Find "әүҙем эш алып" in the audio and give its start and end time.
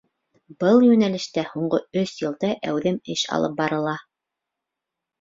2.73-3.57